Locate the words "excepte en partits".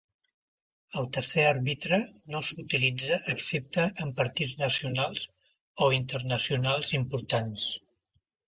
3.35-4.57